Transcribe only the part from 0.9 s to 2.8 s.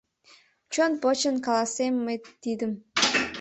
почын, каласем мый тидым: